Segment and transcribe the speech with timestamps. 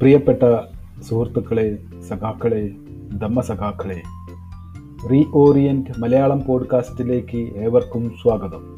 [0.00, 0.42] പ്രിയപ്പെട്ട
[1.02, 2.70] സുഹൃത്തുക്കളെ സഖാക്കളെ
[3.18, 4.02] ദമ്മസഖാക്കളെ
[5.10, 8.76] റീ ഓറിയന്റ് മലയാളം പോഡ്കാസ്റ്റിലേക്ക് ഏവർക്കും സ്വാഗതം.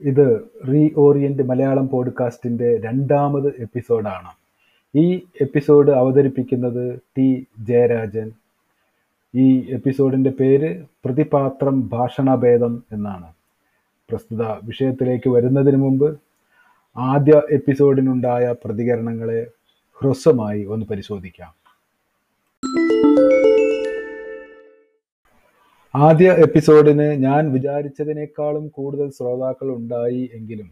[0.00, 4.32] ഇത് റീ ഓറിയന്റ് മലയാളം പോഡ്കാസ്റ്റിന്റെ രണ്ടാമത് എപ്പിസോഡാണ്.
[4.98, 8.32] ഈ എപ്പിസോഡ് അവതരിപ്പിക്കുന്നത് ടി ജയരാജൻ.
[9.34, 13.37] ഈ എപ്പിസോഡിന്റെ പേര് പ്രതിപാത്രം ഭാഷണഭേദം എന്നാണ്.
[14.10, 16.18] പ്രസ്തുത വിഷയത്തിലേക്ക് വരുന്നതിന് മുമ്പ്
[16.96, 19.46] ആദ്യ എപ്പിസോഡിനുണ്ടായ പ്രതികരണങ്ങളെ
[20.02, 21.52] ഹ്രസ്വമായി ഒന്ന് പരിശോധിക്കാം.
[25.94, 30.70] ആദ്യ എപ്പിസോഡിന് ഞാൻ വിചാരിച്ചതിനേക്കാളും കൂടുതൽ ശ്രോതാക്കൾ ഉണ്ടായി എങ്കിലും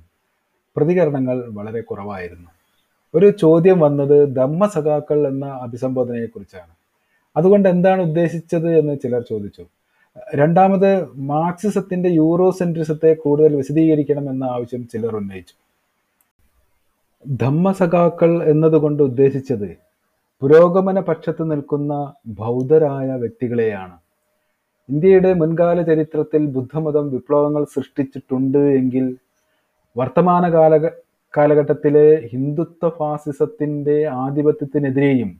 [0.76, 2.50] പ്രതികരണങ്ങൾ വളരെ കുറവായിരുന്നു.
[3.14, 6.72] ഒരു ചോദ്യം വന്നത് ധമ്മസഖാക്കൾ എന്ന അഭിസംബോധനയെക്കുറിച്ചാണ്.
[7.36, 9.64] അതുകൊണ്ട് എന്താണ് ഉദ്ദേശിച്ചത് എന്ന് ചിലർ ചോദിച്ചു.
[10.34, 15.54] രണ്ടാമത് മാർക്സിസത്തിന്റെ യൂറോസെൻട്രിസത്തെ കൂടുതൽ വിശദീകരിക്കണം എന്ന ആവശ്യം ചിലർ ഉന്നയിച്ചു.
[17.24, 19.76] ധമ്മസഖാക്കൾ എന്നതുകൊണ്ട് ഉദ്ദേശിച്ചത്
[20.42, 21.92] പുരോഗമന പക്ഷത്ത് നിൽക്കുന്ന
[22.26, 23.96] ബൗദ്ധരായ വ്യക്തികളെയാണ്.
[24.88, 29.16] ഇന്ത്യയുടെ മുൻകാല ചരിത്രത്തിൽ ബുദ്ധമതം വിപ്ലവങ്ങൾ സൃഷ്ടിച്ചിട്ടുണ്ട് എങ്കിൽ
[29.96, 30.76] വർത്തമാന കാല
[31.34, 35.30] കാലഘട്ടത്തിലെ ഹിന്ദുത്വ ഫാസിസത്തിന്റെ ആധിപത്യത്തിനെതിരെയും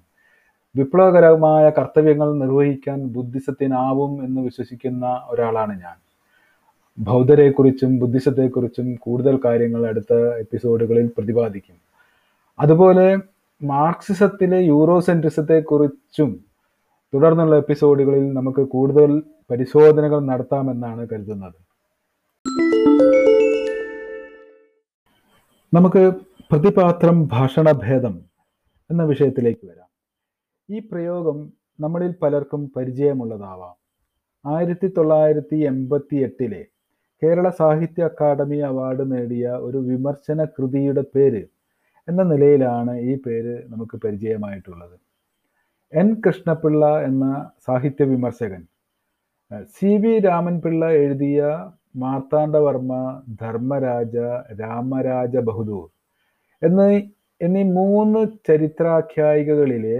[0.77, 5.97] വിപ്ലവകരമായ കർത്തവ്യങ്ങൾ നിർവഹിക്കാൻ ബുദ്ധിസത്തിനാവും എന്ന് വിശ്വസിക്കുന്ന ഒരാളാണ് ഞാൻ.
[6.99, 11.77] ബൗദ്ധരെക്കുറിച്ചും ബുദ്ധിസത്തെക്കുറിച്ചും കൂടുതൽ കാര്യങ്ങൾ അടുത്ത എപ്പിസോഡുകളിൽ പ്രതിപാദിക്കും.
[12.61, 13.19] അതുപോലെ
[13.63, 16.31] മാർക്സിസത്തിലെ യൂറോസെൻട്രിസത്തെക്കുറിച്ചും
[17.15, 21.59] തുടർന്നുള്ള എപ്പിസോഡുകളിൽ നമുക്ക് കൂടുതൽ പരിശോധനകൾ നടത്താമെന്നാണ് കരുതുന്നത്.
[25.75, 26.13] നമുക്ക്
[26.53, 28.21] പ്രതിപാത്രം ഭാഷണഭേദം
[28.91, 29.86] എന്ന വിഷയത്തിലേക്ക് വരാം.
[30.69, 33.75] ഈ പ്രയോഗം നമ്മളിൽ പലർക്കും പരിചയമുള്ളതാവാം.
[34.45, 36.64] ആയിരത്തി തൊള്ളായിരത്തി എൺപത്തി എട്ടിലെ
[37.22, 41.42] കേരള സാഹിത്യ അക്കാദമി അവാർഡ് നേടിയ ഒരു വിമർശന കൃതിയുടെ പേര്
[42.09, 44.97] എന്ന നിലയിലാണ് ഈ പേര് നമുക്ക് പരിചയമായിട്ടുള്ളത്.
[45.93, 46.21] എൻ.
[46.26, 48.62] കൃഷ്ണപിള്ള എന്ന സാഹിത്യ വിമർശകൻ
[49.65, 49.97] സി.
[49.97, 50.19] വി.
[50.19, 51.41] രാമൻപിള്ള എഴുതിയ
[51.97, 54.16] മാർത്താണ്ഡവർമ്മ ധർമ്മരാജ
[54.60, 55.87] രാമരാജ ബഹദൂർ
[56.62, 57.00] എന്നീ
[57.41, 59.99] എന്നീ മൂന്ന് ചരിത്രാഖ്യായികകളിലെ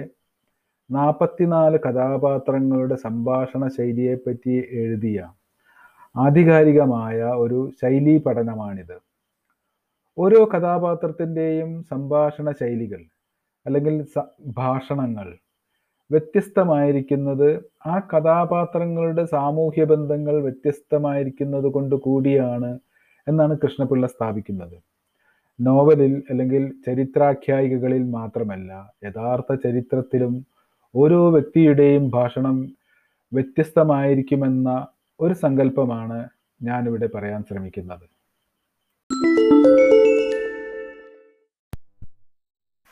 [0.91, 5.29] നാൽപ്പത്തിനാല് കഥാപാത്രങ്ങളുടെ സംഭാഷണ ശൈലിയെപ്പറ്റി എഴുതിയ
[6.17, 8.97] ആധികാരികമായ ഒരു ശൈലീ പഠനമാണിത്.
[10.19, 13.03] ഓരോ കഥാപാത്രത്തിന്റെയും സംഭാഷണ ശൈലികൾ
[13.67, 14.07] അല്ലെങ്കിൽ
[14.47, 15.37] ഭാഷണങ്ങൾ
[16.11, 22.79] വ്യത്യസ്തമായിരിക്കുന്നത് ആ കഥാപാത്രങ്ങളുടെ സാമൂഹ്യ ബന്ധങ്ങൾ വ്യത്യസ്തമായിരിക്കുന്നത് കൊണ്ട് കൂടിയാണ്
[23.29, 24.77] എന്നാണ് കൃഷ്ണപിള്ള സ്ഥാപിക്കുന്നത്.
[25.61, 30.47] നോവലിൽ അല്ലെങ്കിൽ ചരിത്രാഖ്യായികകളിൽ മാത്രമല്ല യഥാർത്ഥ ചരിത്രത്തിലും
[30.97, 32.69] ഓരോ വ്യക്തിയുടെയും ഭാഷണം
[33.33, 34.87] വ്യത്യസ്തമായിരിക്കുമെന്ന
[35.21, 36.29] ഒരു സങ്കല്പമാണ്
[36.63, 38.07] ഞാനിവിടെ പറയാൻ ശ്രമിക്കുന്നത്.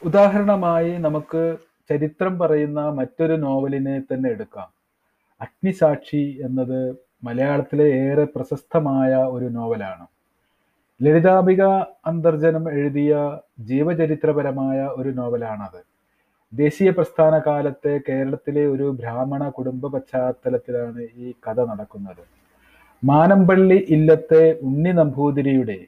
[0.07, 1.57] ഉദാഹരണമായി നമുക്ക്
[1.91, 4.69] ചരിത്രം പറയുന്ന മറ്റൊരു നോവലിനെ തന്നെ എടുക്കാം.
[5.41, 10.07] അഗ്നിസാക്ഷി എന്നത് മലയാളത്തിലെ ഏറെ പ്രശസ്തമായ ഒരു നോവലാണ്.
[11.03, 11.63] ലളിതാംബിക
[12.07, 15.94] അന്തർജനം എഴുതിയ ജീവചരിത്രപരമായ ഒരു നോവലാണത്.
[16.61, 22.23] ദേശീയ പ്രസ്ഥാന കാലത്തെ കേരളത്തിലെ ഒരു ബ്രാഹ്മണ കുടുംബ പശ്ചാത്തലത്തിലാണ് ഈ കഥ നടക്കുന്നത്.
[23.03, 25.79] മാനമ്പള്ളി ഇല്ലത്തെ ഉണ്ണി നമ്പൂതിരിയുടെ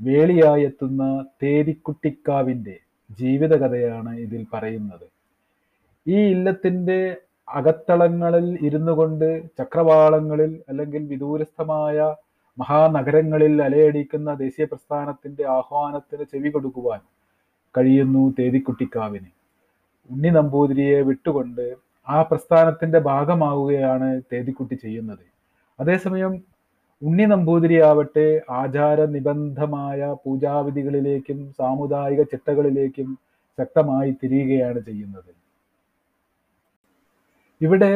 [0.00, 1.02] വേളിയായെത്തുന്ന
[1.42, 2.76] തേരിക്കുട്ടിക്കാവിന്റെ
[3.20, 5.06] ജീവിതകഥയാണ് ഇതിൽ പറയുന്നത്.
[6.06, 7.00] ഈ ഇല്ലത്തിന്റെ
[7.48, 11.98] അകത്തളങ്ങളിൽ ഇരുന്നു കൊണ്ട് ചക്രവാളങ്ങളിൽ അല്ലെങ്കിൽ വിദൂരസ്ഥമായ
[12.58, 17.00] മഹാനഗരങ്ങളിൽ അലയടിക്കുന്ന ദേശീയ പ്രസ്ഥാനത്തിന്റെ ആഹ്വാനത്തിന് ചെവി കൊടുക്കുവാൻ
[17.74, 19.30] കഴിയുന്നു തേതിക്കുട്ടിക്കാവിന്.
[20.10, 21.66] ഉണ്ണി നമ്പൂതിരിയെ വിട്ടുകൊണ്ട്
[22.06, 25.24] ആ പ്രസ്ഥാനത്തിന്റെ ഭാഗമാവുകയാണ് തേതിക്കുട്ടി ചെയ്യുന്നത്.
[25.78, 26.32] അതേസമയം
[27.02, 33.08] ഉണ്ണി നമ്പൂതിരി ആവട്ടെ ആചാര നിബന്ധമായ പൂജാവിധികളിലേക്കും സാമുദായിക ചിട്ടകളിലേക്കും
[33.58, 35.32] ശക്തമായി തിരിയുകയാണ് ചെയ്യുന്നത്.
[37.60, 37.92] ഇവിടെ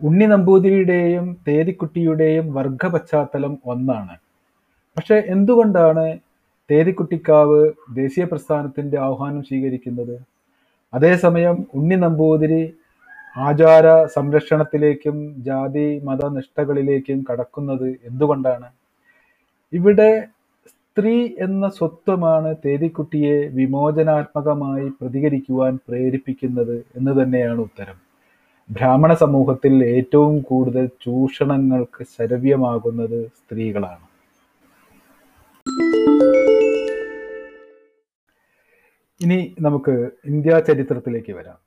[0.00, 4.14] ഉണ്ണി നമ്പൂതിരിയുടെയും തേതിക്കുട്ടിയുടെയും വർഗ പശ്ചാത്തലം ഒന്നാണ്.
[4.96, 6.06] പക്ഷെ എന്തുകൊണ്ടാണ്
[6.70, 7.60] തേതിക്കുട്ടിക്കാവ്
[8.00, 10.16] ദേശീയ പ്രസ്ഥാനത്തിന്റെ ആഹ്വാനം സ്വീകരിക്കുന്നത്?
[10.92, 12.62] അതേസമയം ഉണ്ണി നമ്പൂതിരി
[13.36, 15.16] ആചാര സംരക്ഷണത്തിലേക്കും
[15.48, 18.68] ജാതി മതനിഷ്ഠകളിലേക്കും കടക്കുന്നത് എന്തുകൊണ്ടാണ്?
[19.72, 20.10] ഇവിടെ
[20.70, 21.16] സ്ത്രീ
[21.46, 27.98] എന്ന സ്വത്വമാണ് തേതിക്കുട്ടിയെ വിമോചനാത്മകമായി പ്രതികരിക്കുവാൻ പ്രേരിപ്പിക്കുന്നത് എന്ന് തന്നെയാണ് ഉത്തരം.
[28.70, 34.04] ബ്രാഹ്മണ സമൂഹത്തിൽ ഏറ്റവും കൂടുതൽ ചൂഷണങ്ങൾക്ക് ശരവ്യമാകുന്നത് സ്ത്രീകളാണ്.
[39.20, 39.94] ഇനി നമുക്ക്
[40.24, 41.58] ഇന്ത്യ ചരിത്രത്തിലേക്ക് വരാം.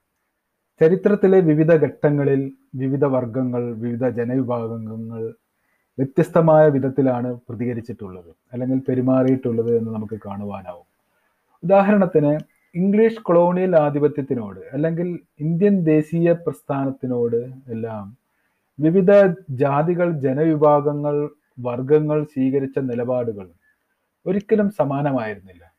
[0.82, 2.42] ചരിത്രത്തിലെ വിവിധ ഘട്ടങ്ങളിൽ
[2.76, 5.22] വിവിധ വർഗങ്ങൾ വിവിധ ജനവിഭാഗങ്ങൾ
[5.98, 10.88] വ്യത്യസ്തമായ വിധത്തിലാണ് പ്രതികരിച്ചിട്ടുള്ളത് അല്ലെങ്കിൽ പെരുമാറിയിട്ടുള്ളത് എന്ന് നമുക്ക് കാണുവാനാവും.
[11.64, 12.32] ഉദാഹരണത്തിന്
[12.76, 15.08] ഇംഗ്ലീഷ് കൊളോണിയൽ ആധിപത്യത്തിനോട് അല്ലെങ്കിൽ
[15.40, 18.06] ഇന്ത്യൻ ദേശീയ പ്രസ്ഥാനത്തിനോട് എല്ലാം
[18.80, 19.12] വിവിധ
[19.50, 21.30] ജാതികൾ ജനവിഭാഗങ്ങൾ
[21.60, 23.48] വർഗങ്ങൾ സ്വീകരിച്ച നിലപാടുകൾ
[24.26, 25.73] ഒരിക്കലും സമാനമായിരുന്നില്ല.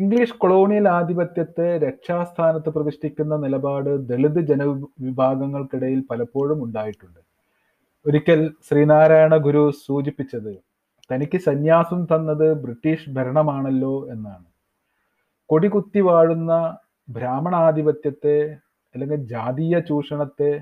[0.00, 7.20] ഇംഗ്ലീഷ് കൊളോണിയൽ ആധിപത്യത്തെ രക്ഷാസ്ഥാനത്ത് പ്രതിഷ്ഠിക്കുന്ന നിലപാട് ദളിത് ജനവിഭാഗങ്ങൾക്കിടയിൽ പലപ്പോഴും ഉണ്ടായിട്ടുണ്ട്.
[8.06, 10.52] ഒരിക്കൽ ശ്രീനാരായണ ഗുരു സൂചിപ്പിച്ചത്
[11.10, 14.46] തനിക്ക് സന്യാസം തന്നത് ബ്രിട്ടീഷ് ഭരണമാണല്ലോ എന്നാണ്.
[15.50, 16.52] കൊടികുത്തി വാഴുന്ന
[17.08, 18.38] ബ്രാഹ്മണാധിപത്യത്തെ
[18.94, 20.52] അല്ലെങ്കിൽ ജാതീയ ചൂഷണത്തെ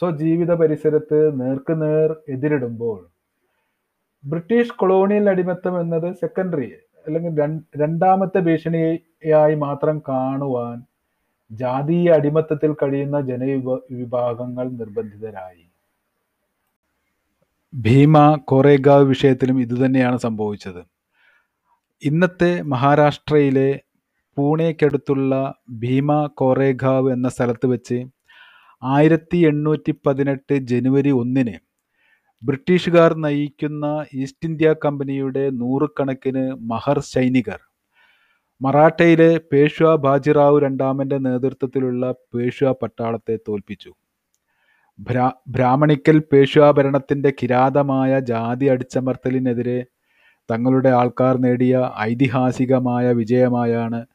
[0.00, 2.98] സ്വജീവിത പരിസരത്ത് നേർക്കുനേർ എതിരിടുമ്പോൾ
[4.24, 6.68] ബ്രിട്ടീഷ് കൊളോണിയൽ അടിമത്തം എന്നത് സെക്കൻഡറി
[7.08, 7.34] അല്ലെങ്കിൽ
[7.76, 10.78] രണ്ടാമത്തെ ഭീഷണിയായി മാത്രം കാണുവാൻ
[11.50, 15.64] ജാതീയ അടിമത്തത്തിൽ കഴിയുന്ന ജനവിഭാഗങ്ങൾ വിഭാഗങ്ങൾ നിർബന്ധിതരായി.
[17.74, 18.14] ഭീമ
[18.44, 20.82] കോറേഗാവ് വിഷയത്തിലും ഇതുതന്നെയാണ് സംഭവിച്ചത്.
[22.02, 23.70] ഇന്നത്തെ മഹാരാഷ്ട്രയിലെ
[24.36, 27.98] പൂണെക്കടുത്തുള്ള ഭീമ കോറേഗാവ് എന്ന സ്ഥലത്ത് വെച്ച്
[28.82, 31.67] ആയിരത്തി എണ്ണൂറ്റി പതിനെട്ട് ജനുവരി ഒന്നിന്
[32.42, 37.60] ബ്രിട്ടീഷുകാർ നയിക്കുന്ന ഈസ്റ്റ് ഇന്ത്യ കമ്പനിയുടെ നൂറുകണക്കിന് മഹർ സൈനികർ.
[38.60, 43.92] മറാഠയിലെ പേഷ്വ ബാജിറാവു രണ്ടാമന്റെ നേതൃത്വത്തിലുള്ള പേഷ്വ പട്ടാളത്തെ തോൽപ്പിച്ചു.
[44.98, 49.84] ഭ്രാ ബ്രാഹ്മണിക്കൽ പേഷ്വ ഭരണത്തിന്റെ കിരാതമായ ജാതി അടിച്ചമർത്തലിനെതിരെ
[50.50, 54.06] തങ്ങളുടെ ആൾക്കാർ നേടിയ ഐതിഹാസികമായ വിജയമായാണ്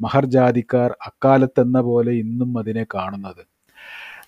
[0.00, 3.51] മഹർ ജാതിക്കാർ അക്കാലത്തെന്ന പോലെ ഇന്നും അതിനെ കാണുന്നത്.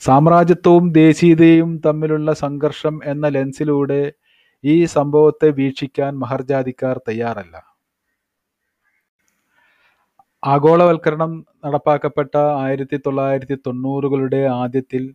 [0.06, 4.12] സാമ്രാജ്യത്വവും ദേശീയതയും തമ്മിലുള്ള സംഘർഷം എന്ന ലെൻസിലൂടെ
[4.64, 7.54] ഈ സംഭവത്തെ വീക്ഷിക്കാൻ മഹർജാതിക്കാർ തയ്യാറല്ല.
[10.44, 15.14] ആഗോളവൽക്കരണം നടപ്പാക്കപ്പെട്ട ആയിരത്തി തൊള്ളായിരത്തി തൊണ്ണൂറുകളുടെ ആദ്യത്തിൽ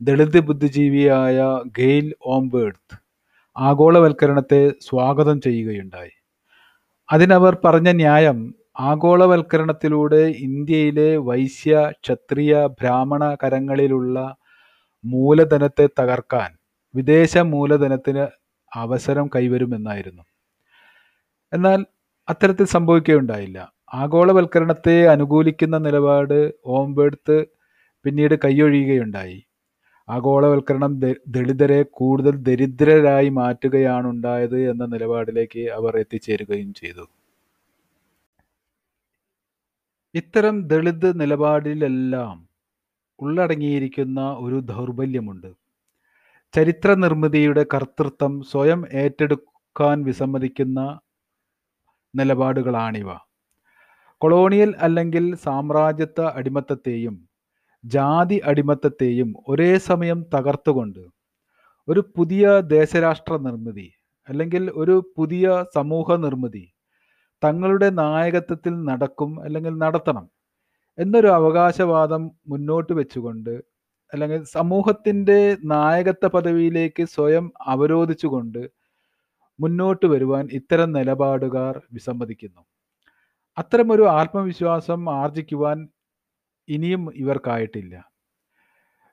[0.00, 1.38] ദളിത് ബുദ്ധിജീവിയായ
[1.78, 2.96] ഗെയിൽ ഓംബേർത്ത്
[3.56, 6.14] ആഗോളവൽക്കരണത്തെ സ്വാഗതം ചെയ്യുകയുണ്ടായി.
[7.08, 14.36] അതിനവർ പറഞ്ഞ ന്യായം ആഗോളവൽക്കരണത്തിലൂടെ ഇന്ത്യയിലെ വൈശ്യ ക്ഷത്രിയ ബ്രാഹ്മണ കരങ്ങളിലുള്ള
[15.04, 16.50] മൂലധനത്തെ തകർക്കാൻ
[16.94, 18.24] വിദേശ മൂലധനത്തിന്
[18.72, 20.22] അവസരം കൈവരുമെന്നായിരുന്നു.
[21.52, 21.86] എന്നാൽ
[22.28, 23.72] അത്തരത്തിൽ സംഭവിക്കുകയുണ്ടായില്ല.
[23.94, 27.46] ആഗോളവൽക്കരണത്തെ അനുകൂലിക്കുന്ന നിലപാട് ഓംബേർത്ത്
[28.04, 29.38] പിന്നീട് കൈയൊഴിയുകയുണ്ടായി.
[30.08, 37.04] ആഗോളവൽക്കരണം ദളിതരെ കൂടുതൽ ദരിദ്രരായി മാറ്റുകയാണുണ്ടായത് എന്ന നിലപാടിലേക്ക് അവർ എത്തിച്ചേരുകയും ചെയ്തു.
[40.14, 42.36] ഇത്തരം ദളിത് നിലപാടിലെല്ലാം
[43.18, 45.50] ഉള്ളടങ്ങിയിരിക്കുന്ന ഒരു ദൗർബല്യമുണ്ട്.
[46.54, 50.80] ചരിത്ര നിർമ്മിതിയുടെ കർത്തൃത്വം സ്വയം ഏറ്റെടുക്കാൻ വിസമ്മതിക്കുന്ന
[52.14, 53.08] നിലപാടുകളാണിവ.
[54.20, 57.16] കൊളോണിയൽ അല്ലെങ്കിൽ സാമ്രാജ്യത്വ അടിമത്തത്തെയും
[57.84, 61.02] ജാതി അടിമത്തത്തെയും ഒരേ സമയം തകർത്തുകൊണ്ട്
[61.88, 63.88] ഒരു പുതിയ ദേശരാഷ്ട്ര നിർമ്മിതി
[64.28, 66.64] അല്ലെങ്കിൽ ഒരു പുതിയ സമൂഹ നിർമ്മിതി
[67.44, 70.26] തങ്ങളുടെ നായകത്വത്തിൽ നടക്കും അല്ലെങ്കിൽ നടത്തണം
[70.98, 73.54] എന്നൊരു അവകാശവാദം മുന്നോട്ട് വെച്ചുകൊണ്ട്
[74.12, 78.62] അല്ലെങ്കിൽ സമൂഹത്തിന്റെ നായകത്വ പദവിയിലേക്ക് സ്വയം അവരോധിച്ചുകൊണ്ട്
[79.60, 82.62] മുന്നോട്ട് വരുവാൻ ഇത്തരം നിലപാടുകാർ വിസമ്മതിക്കുന്നു.
[83.58, 85.88] അത്തരമൊരു ആത്മവിശ്വാസം ആർജിക്കുവാൻ
[86.68, 87.94] ഇനിയും ഇവർക്കായിട്ടില്ല.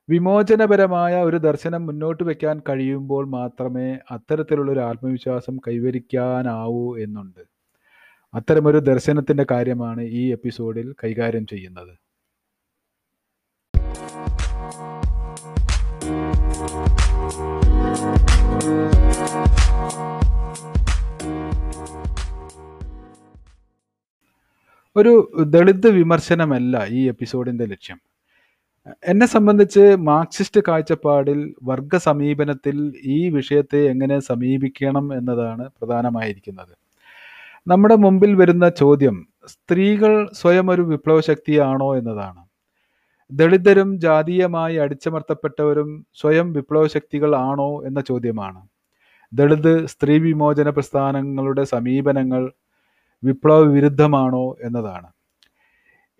[0.09, 7.43] വിമോചനപരമായ ഒരു ദർശനം മുന്നോട്ട് വയ്ക്കാൻ കഴിയുമ്പോൾ മാത്രമേ അത്തരത്തിലുള്ളൊരു ആത്മവിശ്വാസം കൈവരിക്കാനാവൂ എന്നുണ്ട്.
[8.37, 11.93] അത്തരമൊരു ദർശനത്തിന്റെ കാര്യമാണ് ഈ എപ്പിസോഡിൽ കൈകാര്യം ചെയ്യുന്നത്.
[24.95, 27.99] ഒരു ദളിത് വിമർശനമല്ല ഈ എപ്പിസോഡിന്റെ ലക്ഷ്യം.
[29.03, 36.86] എന്നെ സംബന്ധിച്ച് മാർക്സിസ്റ്റ് കാഴ്ചപ്പാടിൽ വർഗ സമീപനത്തിൽ ഈ വിഷയത്തെ എങ്ങനെ സമീപിക്കണം എന്നതാണ് പ്രധാനമായിരിക്കുന്നത്.
[37.67, 42.45] നമ്മുടെ മുമ്പിൽ വരുന്ന ചോദ്യം സ്ത്രീകൾ സ്വയം ഒരു വിപ്ലവശക്തിയാണോ എന്നതാണ്.
[43.31, 48.67] ദളിതരും ജാതീയമായി അടിച്ചമർത്തപ്പെട്ടവരും സ്വയം വിപ്ലവ ശക്തികൾ ആണോ എന്ന ചോദ്യമാണ്.
[49.33, 52.51] ദളിത് സ്ത്രീ വിമോചന പ്രസ്ഥാനങ്ങളുടെ സമീപനങ്ങൾ
[53.23, 55.07] വിപ്ലവ വിരുദ്ധമാണോ എന്നതാണ്.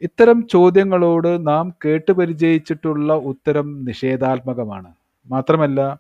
[0.02, 4.92] ഇത്തരം ചോദ്യങ്ങളോട് നാം കേട്ടുപരിചയിച്ചിട്ടുള്ള ഉത്തരം നിഷേധാത്മകമാണ്.
[5.28, 6.00] മാത്രമല്ല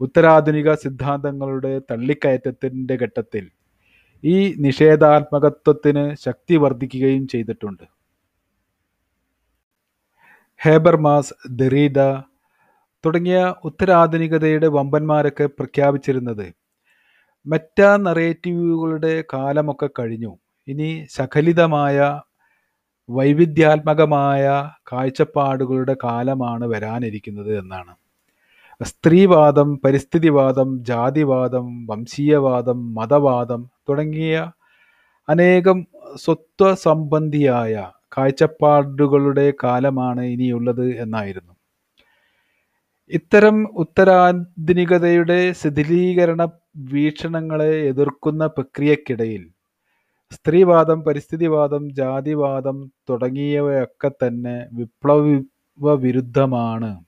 [0.00, 3.50] ഉത്തരാധുനിക സിദ്ധാന്തങ്ങളുടെ തള്ളിക്കയറ്റത്തിന്റെ ഘട്ടത്തിൽ
[4.24, 7.84] ഈ നിഷേധാത്മകത്വത്തിന് ശക്തി വർദ്ധിക്കുകയും ചെയ്തിട്ടുണ്ട്.
[10.60, 11.98] ഹേബർമാസ് ദറീദ
[13.04, 16.46] തുടങ്ങിയ ഉത്തരാധുനികതയുടെ വമ്പന്മാരൊക്കെ പ്രഖ്യാപിച്ചിരുന്നത്
[17.46, 20.32] മെറ്റാ നറേറ്റീവുകളുടെ കാലമൊക്കെ കഴിഞ്ഞു.
[20.68, 21.98] ഇനി സകലിതമായ
[23.08, 24.44] വൈവിധ്യാത്മകമായ
[24.92, 27.92] കാഴ്ചപ്പാടുകളുടെ കാലമാണ് വരാനിരിക്കുന്നത് എന്നാണ്.
[28.80, 34.52] സ്ത്രീവാദം പരിസ്ഥിതിവാദം ജാതിവാദം വംശീയവാദം മതവാദം തുടങ്ങിയ
[35.28, 41.54] അനേകം സ്വത്വ സംബന്ധിയായ കാഴ്ചപ്പാടുകളുടെ കാലമാണ് ഇനിയുള്ളത് എന്നായിരുന്നു.
[43.10, 49.50] ഇത്തരം ഉത്തരാധുനികതയുടെ ശിഥിലീകരണ വീക്ഷണങ്ങളെ എതിർക്കുന്ന പ്രക്രിയക്കിടയിൽ
[50.32, 57.04] സ്ത്രീവാദം പരിസ്ഥിതിവാദം ജാതിവാദം തുടങ്ങിയവയൊക്കെ തന്നെ വിപ്ലവ വിരുദ്ധമാണ്.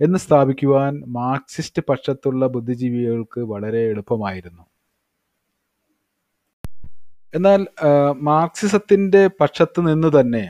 [0.00, 4.64] എന്ന് സ്ഥാപിക്കുവാൻ മാർക്സിസ്റ്റ് പക്ഷത്തുള്ള ബുദ്ധിജീവികൾക്ക് വളരെ എളുപ്പമായിരുന്നു.
[7.34, 7.60] എന്നാൽ
[8.30, 10.44] മാർക്സിസത്തിന്റെ പക്ഷത്ത് നിന്ന് തന്നെ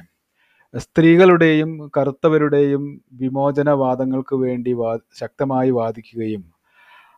[0.75, 6.43] സ്ത്രീകളുടെയും കറുത്തവരുടെയും വിമോചനവാദങ്ങൾക്ക് വേണ്ടി വാ ശക്തമായി വാദിക്കുകയും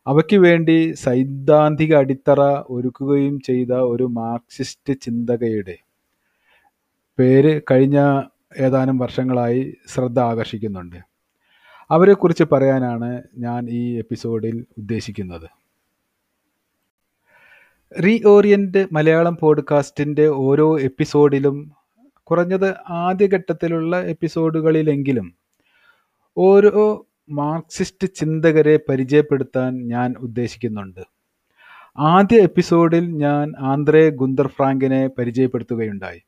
[0.07, 5.77] അവയ്ക്ക് വേണ്ടി സൈദ്ധാന്തിക അടിത്തറ ഒരുക്കുകയും ചെയ്ത ഒരു മാർക്സിസ്റ്റ് ചിന്തകയുടെ
[7.19, 7.99] പേര് കഴിഞ്ഞ
[8.59, 11.16] ഏതാനും വർഷങ്ങളായി ശ്രദ്ധ ആകർഷിക്കുന്നുണ്ട്.
[11.91, 15.49] അവരെക്കുറിച്ച് പറയാനാണ് ഞാൻ ഈ എപ്പിസോഡിൽ ഉദ്ദേശിക്കുന്നത്.
[18.05, 21.73] റീ ഓറിയന്റ് മലയാളം പോഡ്കാസ്റ്റിന്റെ ഓരോ എപ്പിസോഡിലും
[22.23, 25.35] കുറഞ്ഞത് ആദ്യഘട്ടത്തിലുള്ള എപ്പിസോഡുകളിലെങ്കിലും
[26.37, 31.01] ഓരോ മാർക്സിസ്റ്റ് ചിന്തകരെ പരിചയപ്പെടുത്താൻ ഞാൻ ഉദ്ദേശിക്കുന്നുണ്ട്.
[31.99, 36.23] ആദ്യ എപ്പിസോഡിൽ ഞാൻ ആന്ധ്രേ ഗുന്ദർ ഫ്രാങ്കിനെ പരിചയപ്പെടുത്തുകയുണ്ടായി.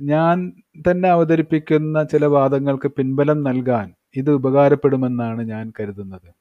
[0.00, 0.52] ഞാൻ
[0.90, 6.34] തന്നെ അവതരിപ്പിക്കുന്ന ചില വാദങ്ങൾക്ക് പിൻബലം നൽകാൻ ഇത് ഉപകാരപ്പെടുമെന്നാണ് ഞാൻ കരുതുന്നത്.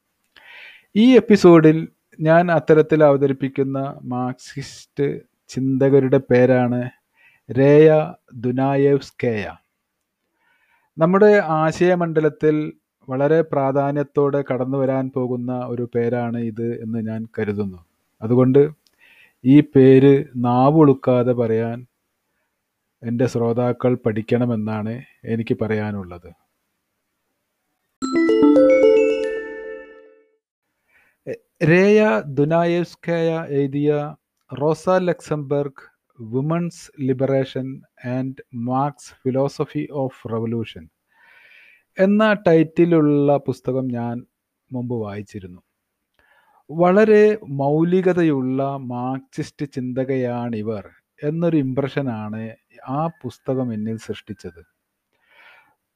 [0.96, 1.88] ഈ എപ്പിസോഡിൽ
[2.20, 6.90] ഞാൻ അത്തരത്തിൽ അവതരിപ്പിക്കുന്ന മാർക്സിസ്റ്റ് ചിന്തകരുടെ പേരാണ്
[7.50, 9.52] രേയ ദുനായേവ്സ്കേയ.
[10.98, 12.74] നമ്മുടെ ആശയമണ്ഡലത്തിൽ
[13.10, 17.86] വളരെ പ്രാധാന്യത്തോടെ കടന്നു വരാൻ പോകുന്ന ഒരു പേരാണ് ഇത് എന്ന് ഞാൻ കരുതുന്നു.
[18.22, 18.70] അതുകൊണ്ട്
[19.46, 21.86] ഈ പേര് നാവുളുക്കാതെ പറയാൻ
[23.04, 26.51] എന്റെ ശ്രോതാക്കൾ പഠിക്കണമെന്നാണ് എനിക്ക് പറയാനുള്ളത്.
[31.62, 34.16] രേയ ദുനായേവ്സ്കയ എഴുതിയ
[34.62, 35.84] Rosa Luxemburg
[36.20, 40.90] women's liberation and Marx's philosophy of revolution
[41.98, 44.26] എന്ന ടൈറ്റിലുള്ള പുസ്തകം ഞാൻ
[44.72, 45.62] മുമ്പ് വായിച്ചിരുന്നു.
[46.70, 50.90] വളരെ മൗലികതയുള്ള മാർക്സിസ്റ്റ് ചിന്തകയാണിവർ
[51.24, 52.56] എന്നൊരു ഇംപ്രഷനാണ്
[52.88, 54.62] ആ പുസ്തകം എന്നിൽ സൃഷ്ടിച്ചത്.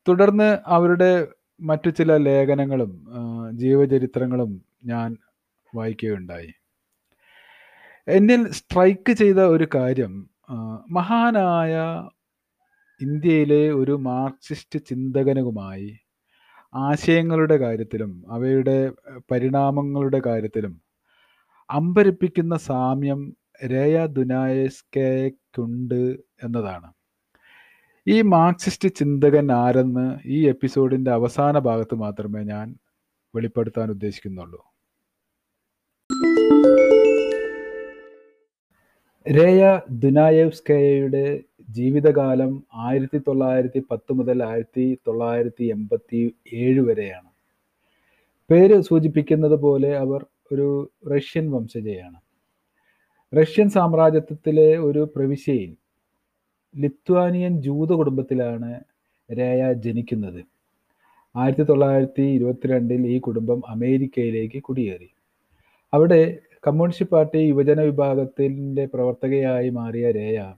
[0.08, 1.28] തുടർന്ന് അവരുടെ
[1.60, 3.08] മറ്റു ചില ലേഖനങ്ങളും
[3.54, 5.10] ജീവചരിത്രങ്ങളും ഞാൻ
[5.76, 6.52] വായിക്കുകയുണ്ടായി.
[8.08, 10.30] എന്നിൽ സ്ട്രൈക്ക് ചെയ്ത ഒരു കാര്യം
[10.90, 11.76] മഹാനായ
[13.02, 16.00] ഇന്ത്യയിലെ ഒരു മാർക്സിസ്റ്റ് ചിന്തകനുമായി
[16.76, 18.92] ആശയങ്ങളുടെ കാര്യത്തിലും അവയുടെ
[19.32, 20.82] പരിണാമങ്ങളുടെ കാര്യത്തിലും
[21.70, 26.02] അമ്പരിപ്പിക്കുന്ന സാമ്യം രേയ ദുനായസ്കയ്ക്കുണ്ട്
[26.44, 26.94] എന്നതാണ്.
[28.08, 32.76] ഈ മാർക്സിസ്റ്റ് ചിന്തകൻ ആരെന്ന് ഈ എപ്പിസോഡിന്റെ അവസാന ഭാഗത്ത് മാത്രമേ ഞാൻ
[33.36, 34.62] വെളിപ്പെടുത്താൻ ഉദ്ദേശിക്കുന്നുള്ളൂ.
[39.32, 47.28] രേയ ദുനായേവ്സ്കയയുടെ ജീവിതകാലം ആയിരത്തി തൊള്ളായിരത്തി പത്ത് മുതൽ ആയിരത്തി തൊള്ളായിരത്തി എൺപത്തി ഏഴ് വരെയാണ്.
[48.50, 52.16] പേര് സൂചിപ്പിക്കുന്നത് പോലെ അവർ ഒരു റഷ്യൻ വംശജയാണ്.
[53.38, 55.76] റഷ്യൻ സാമ്രാജ്യത്വത്തിലെ ഒരു പ്രവിശ്യയിൽ
[56.78, 58.80] ലിത്വാനിയൻ ജൂത കുടുംബത്തിലാണ്
[59.38, 60.44] രേയ ജനിക്കുന്നത്.
[61.36, 65.15] ആയിരത്തി തൊള്ളായിരത്തി ഇരുപത്തിരണ്ടിൽ ഈ കുടുംബം അമേരിക്കയിലേക്ക് കുടിയേറി.
[65.94, 70.54] അവിടെ കമ്മ്യൂണിസ്റ്റ് പാർട്ടി യുവജന വിഭാഗത്തിന്റെ പ്രവർത്തകയായി മാറിയ രേയ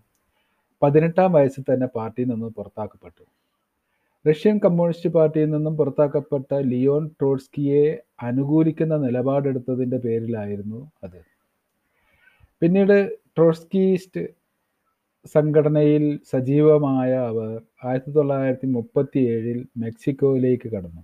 [0.82, 3.24] പതിനെട്ടാം വയസ്സിൽ തന്നെ പാർട്ടിയിൽ നിന്ന് പുറത്താക്കപ്പെട്ടു.
[4.26, 7.84] റഷ്യൻ കമ്മ്യൂണിസ്റ്റ് പാർട്ടിയിൽ നിന്നും പുറത്താക്കപ്പെട്ട ലിയോൺ ട്രോട്സ്കിയെ
[8.24, 11.20] അനുകൂലിക്കുന്ന നിലപാടെടുത്തതിന്റെ പേരിലായിരുന്നു അത്.
[12.62, 12.98] പിന്നീട്
[13.38, 14.24] ട്രോട്സ്കിയിസ്റ്റ്
[15.36, 17.50] സംഘടനയിൽ സജീവമായ അവർ
[17.86, 21.02] ആയിരത്തി തൊള്ളായിരത്തി മുപ്പത്തി ഏഴിൽ മെക്സിക്കോയിലേക്ക് കടന്നു.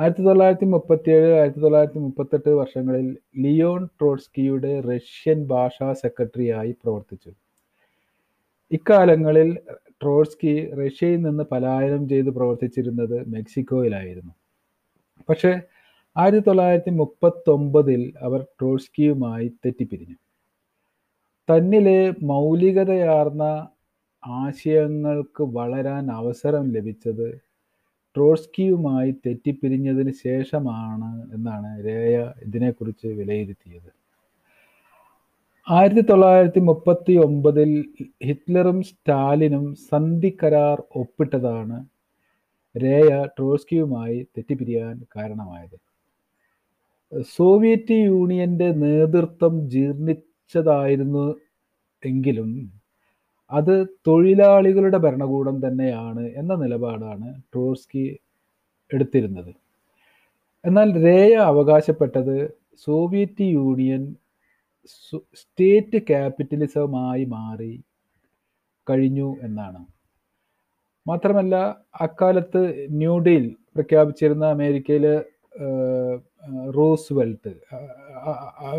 [0.00, 7.30] ആയിരത്തി തൊള്ളായിരത്തി മുപ്പത്തിയേഴ് ആയിരത്തി തൊള്ളായിരത്തി മുപ്പത്തെട്ട് വർഷങ്ങളിൽ ലിയോൺ ട്രോട്സ്കിയുടെ റഷ്യൻ ഭാഷാ സെക്രട്ടറിയായി പ്രവർത്തിച്ചു.
[8.72, 9.58] ഇക്കാലങ്ങളിൽ
[10.02, 14.32] ട്രോട്സ്കി റഷ്യയിൽ നിന്ന് പലായനം ചെയ്ത് പ്രവർത്തിച്ചിരുന്നത് മെക്സിക്കോയിലായിരുന്നു.
[15.28, 15.60] പക്ഷേ
[16.16, 20.16] ആയിരത്തി തൊള്ളായിരത്തി മുപ്പത്തൊമ്പതിൽ അവർ ട്രോട്സ്കിയുമായി തെറ്റിപ്പിരിഞ്ഞു.
[21.48, 23.42] തന്നിലെ മൗലികതയാർന്ന
[24.24, 27.49] ആശയങ്ങൾക്ക് വളരാൻ അവസരം ലഭിച്ചത്
[28.16, 33.90] ട്രോട്സ്കിയുമായി തെറ്റിപ്പിരിഞ്ഞതിന് ശേഷമാണ് എന്നാണ് രേയ ഇതിനെക്കുറിച്ച് വിലയിരുത്തിയത്.
[35.66, 37.70] ആയിരത്തി തൊള്ളായിരത്തി മുപ്പത്തി ഒമ്പതിൽ
[38.28, 41.78] ഹിറ്റ്ലറും സ്റ്റാലിനും സന്ധി കരാർ ഒപ്പിട്ടതാണ്
[42.74, 45.76] രേയ ട്രോസ്കിയുമായി തെറ്റിപ്പിരിയാൻ കാരണമായത്.
[47.36, 51.24] സോവിയറ്റ് യൂണിയന്റെ നേതൃത്വം ജീർണിച്ചതായിരുന്നു
[52.02, 52.50] എങ്കിലും
[53.50, 53.74] അത്
[54.06, 58.04] തൊഴിലാളികളുടെ ഭരണകൂടം തന്നെയാണ് എന്ന നിലപാടാണ് ട്രോസ്കി
[58.90, 59.52] എടുത്തിരുന്നത്.
[60.64, 62.36] എന്നാൽ രേയ അവകാശപ്പെട്ടത്
[62.86, 64.02] സോവിയറ്റ് യൂണിയൻ
[65.40, 67.72] സ്റ്റേറ്റ് ക്യാപിറ്റലിസമായി മാറി
[68.86, 69.80] കഴിഞ്ഞു എന്നാണ്.
[71.06, 71.56] മാത്രമല്ല
[72.06, 72.62] അക്കാലത്ത്
[73.00, 75.14] ന്യൂ ഡീൽ പ്രഖ്യാപിച്ചിരുന്ന അമേരിക്കയിലെ
[76.76, 77.52] റോസ്വെൽട്ട്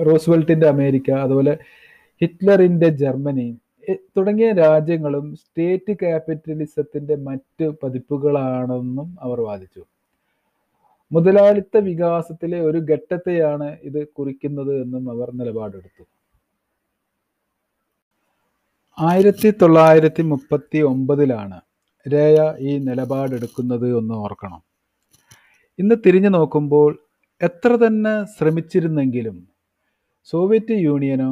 [0.07, 1.53] റോസ്വെൽട്ടിന്റെ അമേരിക്ക അതുപോലെ
[2.21, 3.47] ഹിറ്റ്ലറിന്റെ ജർമ്മനി
[4.17, 9.83] തുടങ്ങിയ രാജ്യങ്ങളും സ്റ്റേറ്റ് ക്യാപിറ്റലിസത്തിന്റെ മറ്റ് പതിപ്പുകളാണെന്നും അവർ വാദിച്ചു.
[11.11, 16.03] മുതലാളിത്ത വികാസത്തിലെ ഒരു ഘട്ടത്തെയാണ് ഇത് കുറിക്കുന്നത് എന്നും അവർ നിലപാടെടുത്തു.
[18.97, 21.57] ആയിരത്തി തൊള്ളായിരത്തി മുപ്പത്തി ഒമ്പതിലാണ്
[22.05, 22.37] രേയ
[22.69, 24.61] ഈ നിലപാടെടുക്കുന്നത് എന്ന് ഓർക്കണം.
[25.79, 26.91] ഇന്ന് തിരിഞ്ഞു നോക്കുമ്പോൾ
[27.41, 29.37] എത്ര തന്നെ ശ്രമിച്ചിരുന്നെങ്കിലും
[30.31, 31.31] സോവിയറ്റ് യൂണിയനോ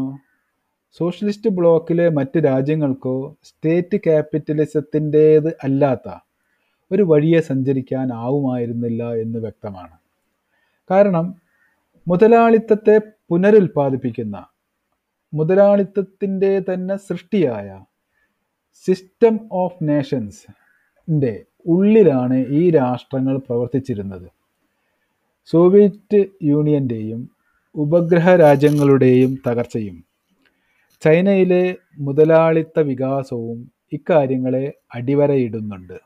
[0.98, 6.08] സോഷ്യലിസ്റ്റ് ബ്ലോക്കിലെ മറ്റ് രാജ്യങ്ങൾക്കോ സ്റ്റേറ്റ് ക്യാപിറ്റലിസത്തിന്റേത് അല്ലാത്ത
[6.92, 9.96] ഒരു വഴിയെ സഞ്ചരിക്കാൻ ആവുമായിരുന്നില്ല എന്ന് വ്യക്തമാണ്.
[10.90, 11.26] കാരണം
[12.08, 12.96] മുതലാളിത്തത്തെ
[13.30, 14.38] പുനരുൽപ്പാദിപ്പിക്കുന്ന
[15.34, 17.70] മുതലാളിത്തത്തിന്റെ തന്നെ സൃഷ്ടിയായ
[18.88, 21.34] സിസ്റ്റം ഓഫ് നേഷൻസിന്റെ
[21.66, 24.28] ഉള്ളിലാണ് ഈ രാഷ്ട്രങ്ങൾ പ്രവർത്തിച്ചിരുന്നത്.
[25.54, 27.22] സോവിയറ്റ് യൂണിയന്റെയും
[27.76, 29.98] ഉപഗ്രഹ രാജ്യങ്ങളുടെയും തകർച്ചയും
[31.02, 35.98] ചൈനയിലെ മുതലാളിത്ത വികാസവും ഇക്കാര്യങ്ങളെ അടിവരയിടുന്നുണ്ട്.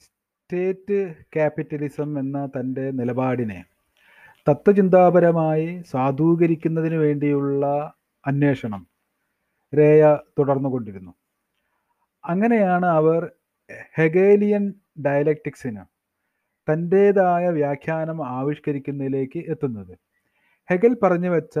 [0.00, 3.64] സ്റ്റേറ്റ് ക്യാപിറ്റലിസം എന്ന തന്റെ നിലപാടിനെ
[4.48, 7.94] തത്വചിന്താപരമായി സാധൂകരിക്കുന്നതിന് വേണ്ടിയുള്ള
[8.26, 8.86] അന്വേഷണം
[9.72, 11.12] രേയ തുടർന്നുകൊണ്ടിരുന്നു.
[12.24, 13.30] അങ്ങനെയാണ് അവർ
[13.94, 14.74] ഹെഗേലിയൻ
[15.06, 15.84] ഡയലക്റ്റിക്സിന്
[16.68, 19.94] തന്റേതായ വ്യാഖ്യാനം ആവിഷ്കരിക്കുന്നതിലേക്ക് എത്തുന്നത്.
[20.70, 21.58] ഹെഗൽ പറഞ്ഞു വെച്ച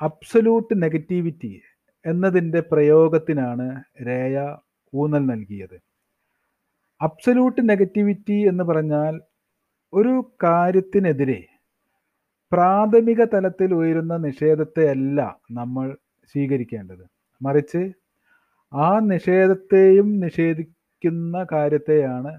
[0.00, 1.60] അബ്സലൂട്ട് നെഗറ്റിവിറ്റി
[2.06, 4.56] എന്നതിന്റെ പ്രയോഗത്തിനാണ് രേയ
[4.94, 5.80] ഊന്നൽ നൽകിയത്.
[7.00, 9.20] അബ്സലൂട്ട് നെഗറ്റിവിറ്റി എന്ന് പറഞ്ഞാൽ
[9.92, 11.46] ഒരു കാര്യത്തിനെതിരെ
[12.52, 15.96] പ്രാഥമിക തലത്തിൽ ഉയരുന്ന നിഷേധത്തെ അല്ല നമ്മൾ
[16.32, 17.04] സ്വീകരിക്കേണ്ടത്.
[17.42, 17.92] മറിച്ച്
[18.72, 22.38] ആ നിഷേധത്തെയും നിഷേധിക്കുന്ന കാര്യത്തെയാണ്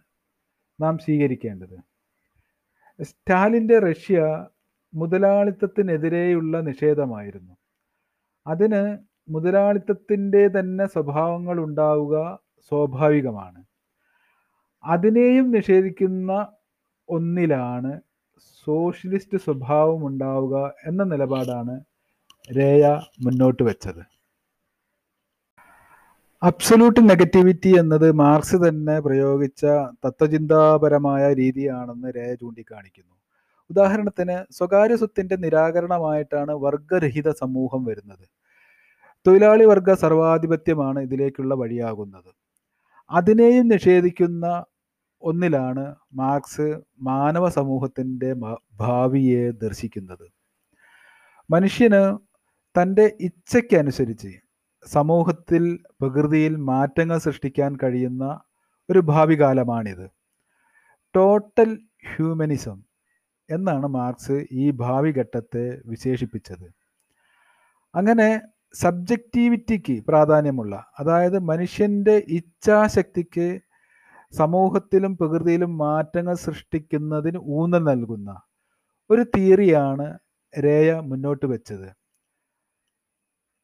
[0.82, 1.78] നാം സ്വീകരിക്കേണ്ടത്.
[3.04, 4.48] സ്റ്റാലിന്റെ റഷ്യ
[4.94, 7.54] മുതലാളിത്തത്തിനെതിരെയുള്ള നിഷേധമായിരുന്നു.
[8.48, 8.98] അതിന്
[9.30, 12.40] മുതലാളിത്തത്തിന്റെ തന്നെ സ്വഭാവങ്ങൾ ഉണ്ടാവുക
[12.72, 13.64] സ്വാഭാവികമാണ്.
[14.84, 16.48] അതിനെയും നിഷേധിക്കുന്ന
[17.10, 18.02] ഒന്നിലാണ്
[18.66, 21.84] സോഷ്യലിസ്റ്റ് സ്വഭാവം ഉണ്ടാവുക എന്ന നിലപാടാണ്
[22.58, 24.04] രേയ മുന്നോട്ട് വെച്ചത്.
[26.44, 29.66] അബ്സലൂട്ട് നെഗറ്റിവിറ്റി എന്നത് മാർക്സ് തന്നെ പ്രയോഗിച്ച
[30.06, 33.17] തത്വചിന്താപരമായ രീതിയാണെന്ന് രേയ ചൂണ്ടിക്കാണിക്കുന്നു.
[33.70, 38.26] ഉദാഹരണത്തിന് സ്വകാര്യ സ്വത്തിന്റെ നിരാകരണമായിട്ടാണ് വർഗരഹിത സമൂഹം വരുന്നത്.
[39.26, 42.32] തൊഴിലാളി വർഗ സർവാധിപത്യമാണ് ഇതിലേക്കുള്ള വഴിയാകുന്നത്.
[43.12, 44.46] അതിനെയും നിഷേധിക്കുന്ന
[45.24, 46.68] ഒന്നിലാണ് മാർക്സ്
[47.02, 48.30] മാനവ സമൂഹത്തിന്റെ
[48.80, 50.26] ഭാവിയെ ദർശിക്കുന്നത്.
[51.50, 52.02] മനുഷ്യന്
[52.76, 54.32] തന്റെ ഇച്ഛയ്ക്കനുസരിച്ച്
[54.86, 55.64] സമൂഹത്തിൽ
[56.02, 58.40] പ്രകൃതിയിൽ മാറ്റങ്ങൾ സൃഷ്ടിക്കാൻ കഴിയുന്ന
[58.90, 60.06] ഒരു ഭാവി കാലമാണിത്
[61.16, 61.72] ടോട്ടൽ
[62.10, 62.78] ഹ്യൂമനിസം
[63.50, 66.68] എന്നാണ് മാർക്സ് ഈ ഭാവി ഘട്ടത്തെ വിശേഷിപ്പിച്ചത്.
[67.96, 68.30] അങ്ങനെ
[68.74, 73.60] സബ്ജക്റ്റിവിറ്റിക്ക് പ്രാധാന്യമുള്ള അതായത് മനുഷ്യന്റെ ഇച്ഛാശക്തിക്ക്
[74.34, 78.42] സമൂഹത്തിലും പ്രകൃതിയിലും മാറ്റങ്ങൾ സൃഷ്ടിക്കുന്നതിന് ഊന്നൽ നൽകുന്ന
[79.10, 80.18] ഒരു തിയറിയാണ്
[80.60, 81.90] രേയ മുന്നോട്ട് വെച്ചത്.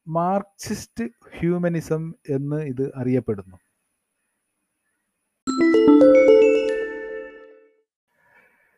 [0.08, 1.04] മാർക്സിസ്റ്റ്
[1.38, 3.56] ഹ്യൂമനിസം എന്ന് ഇത് അറിയപ്പെടുന്നു.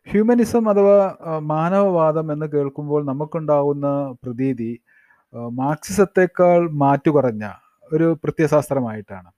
[0.07, 4.79] ഹ്യൂമനിസം അഥവാ മാനവവാദം എന്ന് കേൾക്കുമ്പോൾ നമുക്കുണ്ടാവുന്ന പ്രതീതി
[5.51, 7.51] മാർക്സിസത്തേക്കാൾ മാറ്റുകുറഞ്ഞ
[7.92, 9.31] ഒരു പ്രത്യശാസ്ത്രമായിട്ടാണ്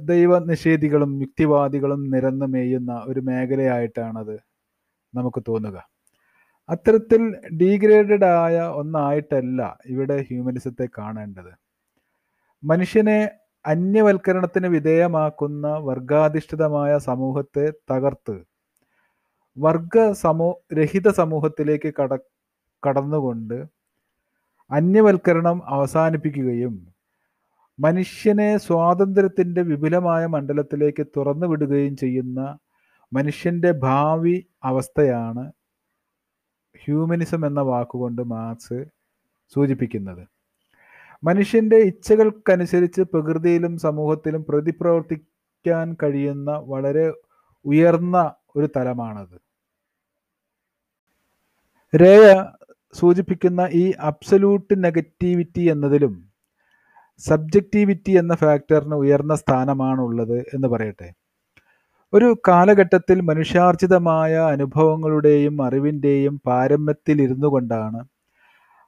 [0.00, 4.36] ദൈവ നിഷേധികളും യുക്തിവാദികളും നിരന്ന് മേയുന്ന ഒരു മേഖലയായിട്ടാണത്
[5.14, 5.88] നമുക്ക് തോന്നുക.
[6.68, 7.22] അത്തരത്തിൽ
[7.60, 11.52] ഡീഗ്രേഡഡ് ആയ ഒന്നായിട്ടല്ല ഇവിടെ ഹ്യൂമനിസത്തെ കാണേണ്ടത്.
[12.64, 13.30] മനുഷ്യനെ
[13.66, 18.51] അന്യവൽക്കരണത്തിന് വിധേയമാക്കുന്ന വർഗാധിഷ്ഠിതമായ സമൂഹത്തെ തകർത്ത്
[19.56, 22.12] വർഗ സമൂ രഹിത സമൂഹത്തിലേക്ക് കട
[22.82, 23.58] കടന്നുകൊണ്ട്
[24.70, 26.74] അന്യവൽക്കരണം അവസാനിപ്പിക്കുകയും
[27.78, 32.40] മനുഷ്യനെ സ്വാതന്ത്ര്യത്തിന്റെ വിപുലമായ മണ്ഡലത്തിലേക്ക് തുറന്നു വിടുകയും ചെയ്യുന്ന
[33.12, 35.44] മനുഷ്യന്റെ ഭാവി അവസ്ഥയാണ്
[36.74, 38.78] ഹ്യൂമനിസം എന്ന വാക്കുകൊണ്ട് മാർക്സ്
[39.56, 40.22] സൂചിപ്പിക്കുന്നത്.
[41.22, 47.06] മനുഷ്യന്റെ ഇച്ഛകൾക്കനുസരിച്ച് പ്രകൃതിയിലും സമൂഹത്തിലും പ്രതിപ്രവർത്തിക്കാൻ കഴിയുന്ന വളരെ
[47.64, 48.16] ഉയർന്ന
[48.56, 49.36] ഒരു തലമാണത്.
[51.92, 52.44] രേയ
[52.94, 56.14] സൂചിപ്പിക്കുന്ന ഈ അബ്സല്യൂട്ട് നെഗറ്റിവിറ്റി എന്നതിലും
[57.18, 61.12] സബ്ജക്റ്റിവിറ്റി എന്ന ഫാക്ടറിന് ഉയർന്ന സ്ഥാനമാണുള്ളത് എന്ന് പറയട്ടെ.
[62.14, 68.00] ഒരു കാലഘട്ടത്തിൽ മനുഷ്യാർജിതമായ അനുഭവങ്ങളുടെയും അറിവിന്റെയും പാരമ്യത്തിലിരുന്നു കൊണ്ടാണ്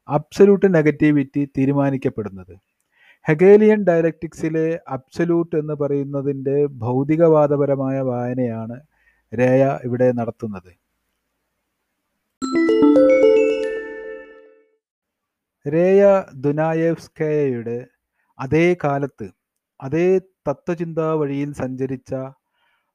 [0.08, 2.54] അബ്സല്യൂട്ട് നെഗറ്റിവിറ്റി തീരുമാനിക്കപ്പെടുന്നത്.
[3.26, 8.80] ഹെഗേലിയൻ ഡയലക്റ്റിക്സിലെ അബ്സല്യൂട്ട് എന്ന് പറയുന്നതിന്റെ ഭൗതികവാദപരമായ വായനയാണ്
[9.38, 10.84] രേയ ഇവിടെ നടത്തുന്നത്.
[15.68, 17.86] രേയ ദുനായേവ്സ്കയയുടെ
[18.38, 19.30] അതേ കാലത്ത്
[19.80, 22.14] അതേ തത്വചിന്താ വഴിയിൽ സഞ്ചരിച്ച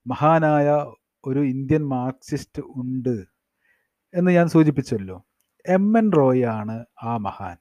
[0.08, 0.94] മഹാനായ
[1.26, 3.24] ഒരു ഇന്ത്യൻ മാർക്സിസ്റ്റ് ഉണ്ട്
[4.14, 5.26] എന്ന് ഞാൻ സൂചിപ്പിച്ചല്ലോ.
[5.66, 7.58] എം എൻ റോയ് ആണ് ആ മഹാൻ.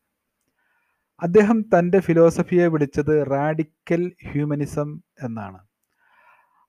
[1.21, 5.68] അദ്ദേഹം തന്റെ ഫിലോസഫിയെ വിളിച്ചത് റാഡിക്കൽ ഹ്യൂമനിസം എന്നാണ്.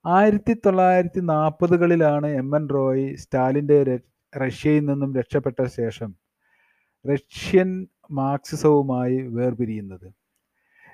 [0.05, 3.99] ആയിരത്തി തൊള്ളായിരത്തി നാൽപ്പതുകളിലാണ് എം എൻ റോയ് സ്റ്റാലിന്റെ
[4.41, 6.15] റഷ്യയിൽ നിന്നും രക്ഷപ്പെട്ട ശേഷം
[7.05, 10.13] റഷ്യൻ മാർക്സിസവുമായി വേർപിരിയുന്നത്.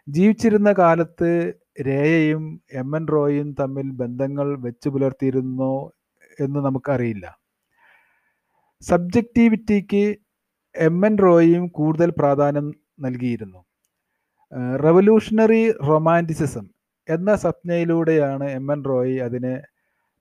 [0.07, 1.53] ജീവിച്ചിരുന്ന കാലത്ത്
[1.87, 5.91] രേയയും എം എൻ റോയും തമ്മിൽ ബന്ധങ്ങൾ വെച്ചു പുലർത്തിയിരുന്നോ
[6.39, 7.37] എന്ന് നമുക്കറിയില്ല.
[8.81, 10.15] സബ്ജക്റ്റിവിറ്റിക്ക്
[10.75, 13.65] എം എൻ റോയും കൂടുതൽ പ്രാധാന്യം നൽകിയിരുന്നു.
[14.83, 16.74] റവല്യൂഷണറി റൊമാന്റിസിസം
[17.09, 19.61] എന്ന സ്വപ്നയിലൂടെയാണ് എം എൻ റോയ് അതിനെ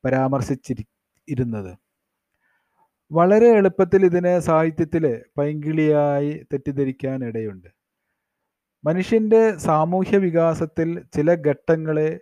[0.04, 0.84] പരാമർശിച്ചിരി
[1.28, 1.72] ഇരുന്നത്.
[3.12, 7.68] വളരെ എളുപ്പത്തിൽ ഇതിനെ സാഹിത്യത്തിലെ പൈങ്കിളിയായി തെറ്റിദ്ധരിക്കാൻ ഇടയുണ്ട്
[8.84, 12.20] മനുഷ്യന്റെ സാമൂഹ്യ വികാസത്തിൽ ചില ഘട്ടങ്ങളെ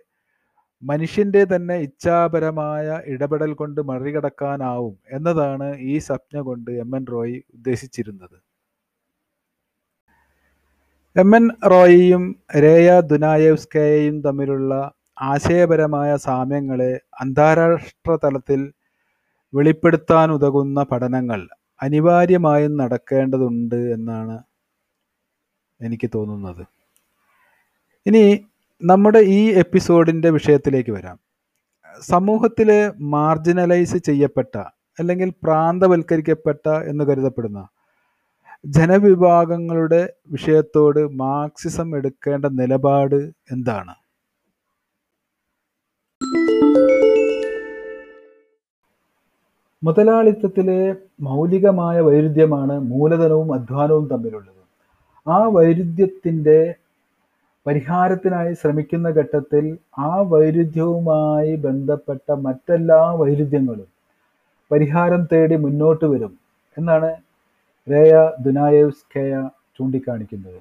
[0.83, 8.37] മനുഷ്യന്റെ തന്നെ ഇച്ഛാപരമായ ഇടപെടൽ കൊണ്ട് മറികടക്കാനാവും എന്നതാണ് ഈ സ്വപ്ന കൊണ്ട് എം എൻ റോയ് ഉദ്ദേശിച്ചിരുന്നത്.
[11.15, 12.23] എം എൻ റോയിയും
[12.63, 14.73] രേയ ദുനായേവ്സ്കയെയും തമ്മിലുള്ള
[15.21, 18.61] ആശയപരമായ സാമ്യങ്ങളെ അന്താരാഷ്ട്ര തലത്തിൽ
[19.53, 21.41] വെളിപ്പെടുത്താനുതകുന്ന പഠനങ്ങൾ
[21.81, 24.37] അനിവാര്യമായും നടക്കേണ്ടതുണ്ട് എന്നാണ്
[25.79, 26.63] എനിക്ക് തോന്നുന്നത്.
[28.05, 28.23] ഇനി
[28.81, 31.17] നമ്മുടെ ഈ എപ്പിസോഡിന്റെ വിഷയത്തിലേക്ക് വരാം.
[32.01, 34.55] സമൂഹത്തിലെ മാർജിനലൈസ് ചെയ്യപ്പെട്ട
[34.99, 37.61] അല്ലെങ്കിൽ പ്രാന്തവൽക്കരിക്കപ്പെട്ട എന്ന് കരുതപ്പെടുന്ന
[38.65, 43.19] ജനവിഭാഗങ്ങളുടെ വിഷയത്തോട് മാർക്സിസം എടുക്കേണ്ട നിലപാട്
[43.51, 43.93] എന്താണ്?
[49.83, 50.81] മുതലാളിത്തത്തിലെ
[51.21, 54.61] മൗലികമായ വൈരുദ്ധ്യമാണ് മൂലധനവും അധ്വാനവും തമ്മിലുള്ളത്.
[55.27, 56.59] ആ വൈരുദ്ധ്യത്തിന്റെ
[57.67, 59.65] പരിഹാരത്തിനായി ശ്രമിക്കുന്ന ഘട്ടത്തിൽ
[59.97, 63.89] ആ വൈരുദ്ധ്യവുമായി ബന്ധപ്പെട്ട മറ്റെല്ലാ വൈരുദ്ധ്യങ്ങളും
[64.71, 66.33] പരിഹാരം തേടി മുന്നോട്ട് വരും
[66.77, 67.11] എന്നാണ്
[67.91, 70.59] രേയ ദുനായേവ്സ്കയ ചൂണ്ടിക്കാണിക്കുന്നത്.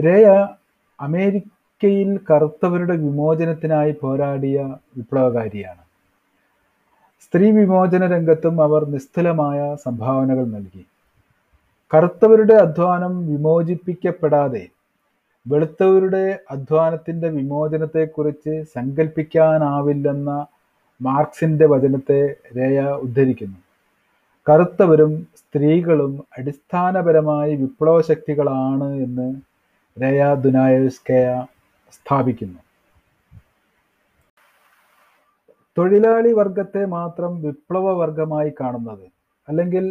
[0.00, 0.48] രേയ
[1.00, 5.82] അമേരിക്കയിൽ കറുത്തവരുടെ വിമോചനത്തിനായി പോരാടിയ വിപ്ലവകാരിയാണ്.
[7.20, 10.86] സ്ത്രീ വിമോചന രംഗത്തും അവർ നിസ്തുലമായ സംഭാവനകൾ നൽകി.
[11.94, 14.68] കറുത്തവരുടെ അധ്വാനം വിമോചിപ്പിക്കപ്പെടാതെ
[15.48, 20.46] വെളുത്തവരുടെ അധ്വാനത്തിന്റെ വിമോചനത്തെക്കുറിച്ച് സങ്കല്പിക്കാനാവില്ലെന്ന
[21.02, 23.69] മാർക്സിന്റെ വചനത്തെ രേയ ഉദ്ധരിക്കുന്നു.
[24.50, 29.26] കറുത്തവരും സ്ത്രീകളും അടിസ്ഥാനപരമായി വിപ്ലവ ശക്തികളാണ് എന്ന്
[29.96, 31.26] രയ ദുനായസ്കയ
[31.92, 32.60] സ്ഥാപിക്കുന്നു.
[35.76, 39.06] തൊഴിലാളി വർഗത്തെ മാത്രം വിപ്ലവ വർഗമായി കാണുന്നത്
[39.48, 39.84] അല്ലെങ്കിൽ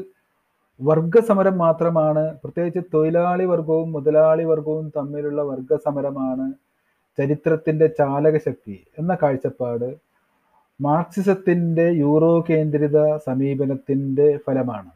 [0.80, 6.48] വർഗസമരം മാത്രമാണ് പ്രത്യേകിച്ച് തൊഴിലാളി വർഗവും മുതലാളി വർഗവും തമ്മിലുള്ള വർഗസമരമാണ്
[7.18, 9.90] ചരിത്രത്തിന്റെ ചാലകശക്തി എന്ന കാഴ്ചപ്പാട്
[10.82, 14.90] മാർക്സിസത്തിന്റെ യൂറോ കേന്ദ്രിത സമീപനത്തിന്റെ ഫലമാണ്.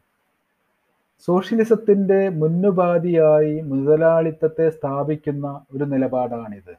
[1.20, 6.74] സോഷ്യലിസത്തിന്റെ മുന്നുപാധിയായി മുതലാളിത്തത്തെ സ്ഥാപിക്കുന്ന ഒരു നിലപാടാണിത്.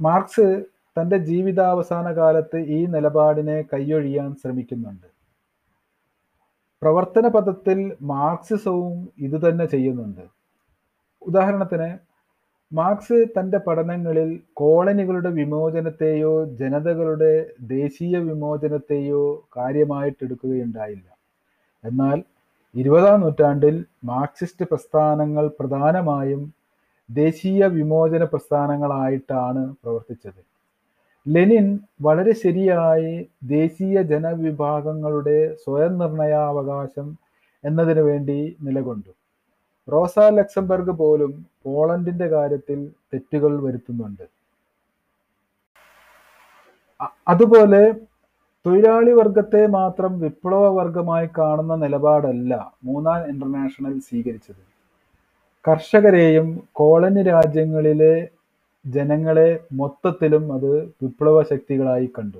[0.00, 0.64] മാർക്സ്
[0.96, 5.06] തന്റെ ജീവിതാവസാന കാലത്ത് ഈ നിലപാടിനെ കൈയൊഴിയാൻ ശ്രമിക്കുന്നുണ്ട്.
[6.82, 10.24] പ്രവർത്തന പദത്തിൽ മാർക്സിസവും ഇതുതന്നെ ചെയ്യുന്നുണ്ട്.
[11.22, 12.05] ഉദാഹരണത്തിന്
[12.72, 21.08] മാർക്സ് തന്റെ പഠനങ്ങളിൽ കോളനികളുടെ വിമോചനത്തെയോ ജനതകളുടെ ദേശീയ വിമോചനത്തെയോ കാര്യമായിട്ടെടുക്കുകയുണ്ടായില്ല.
[21.84, 22.22] എന്നാൽ
[22.74, 26.52] ഇരുപതാം നൂറ്റാണ്ടിൽ മാർക്സിസ്റ്റ് പ്രസ്ഥാനങ്ങൾ പ്രധാനമായും
[27.10, 30.42] ദേശീയ വിമോചന പ്രസ്ഥാനങ്ങളായിട്ടാണ് പ്രവർത്തിച്ചത്.
[31.28, 37.18] ലെനിൻ വളരെ ശരിയായി ദേശീയ ജനവിഭാഗങ്ങളുടെ സ്വയം നിർണയാവകാശം
[37.64, 39.10] എന്നതിനു വേണ്ടി നിലകൊണ്ടു.
[39.92, 42.78] റോസ ലക്സംബർഗ് പോലും പോളണ്ടിന്റെ കാര്യത്തിൽ
[43.14, 44.24] തെറ്റുകൾ വരുത്തുന്നുണ്ട്.
[47.28, 47.94] അതുപോലെ
[48.66, 54.62] തൊഴിലാളി വർഗത്തെ മാത്രം വിപ്ലവ വർഗമായി കാണുന്ന നിലപാടല്ല മൂന്നാം ഇന്റർനാഷണൽ സ്വീകരിച്ചത്.
[55.64, 58.28] കർഷകരെയും കോളനി രാജ്യങ്ങളിലെ
[58.86, 60.72] ജനങ്ങളെ മൊത്തത്തിലും അത്
[61.02, 62.38] വിപ്ലവ ശക്തികളായി കണ്ടു.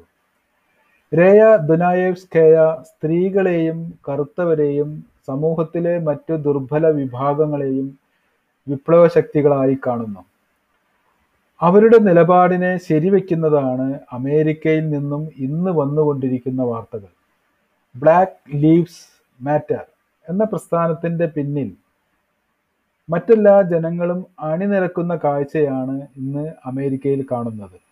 [1.13, 7.99] രേയ ദുനായേവ്സ്കേയ സ്ത്രീകളെയും കറുത്തവരെയും സമൂഹത്തിലെ മറ്റു ദുർബല വിഭാഗങ്ങളെയും
[8.69, 10.23] വിപ്ലവ ശക്തികളായി കാണുന്നു.
[11.63, 17.11] അവരുടെ നിലപാടിനെ ശരിവെക്കുന്നതാണ് അമേരിക്കയിൽ നിന്നും ഇന്ന് വന്നുകൊണ്ടിരിക്കുന്ന വാർത്തകൾ.
[17.95, 19.03] ബ്ലാക്ക് ലീവ്സ്
[19.41, 19.83] മാറ്റർ
[20.29, 21.77] എന്ന പ്രസ്ഥാനത്തിന്റെ പിന്നിൽ
[23.09, 27.86] മറ്റെല്ലാ ജനങ്ങളും അണിനിരക്കുന്ന കാഴ്ചയാണ് ഇന്ന് അമേരിക്കയിൽ കാണുന്നത്.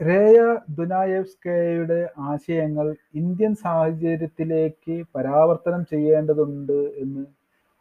[0.00, 7.24] രേയ ദുനായേവ്സ്കയുടെ ആശയങ്ങൾ ഇന്ത്യൻ സാഹചര്യത്തിലേക്ക് പരാവർത്തനം ചെയ്യേണ്ടതുണ്ട് എന്ന്